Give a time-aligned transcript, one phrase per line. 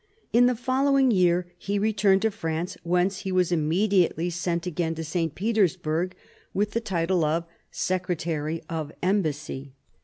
[0.33, 5.03] In the following year he returned to France whence he was immediately sent again to
[5.03, 5.35] St.
[5.35, 6.15] Petersburg
[6.55, 9.73] with the title of Secretary of Embassy.